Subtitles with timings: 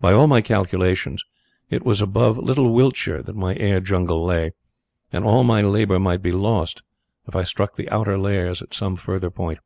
[0.00, 1.22] By all my calculations
[1.68, 4.50] it was above little Wiltshire that my air jungle lay,
[5.12, 6.82] and all my labour might be lost
[7.28, 9.60] if I struck the outer layers at some farther point.